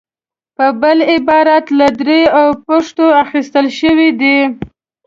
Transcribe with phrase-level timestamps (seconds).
[0.57, 4.37] په بل عبارت له دري او پښتو اخیستل شوې دي.